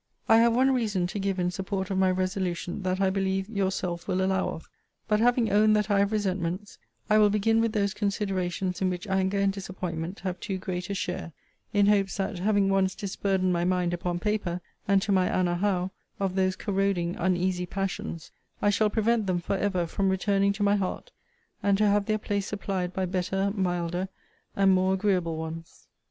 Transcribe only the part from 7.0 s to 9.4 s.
I will begin with those considerations in which anger